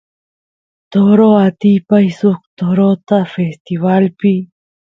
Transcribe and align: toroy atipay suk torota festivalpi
toroy 0.91 1.35
atipay 1.47 2.07
suk 2.19 2.39
torota 2.57 3.17
festivalpi 3.35 4.33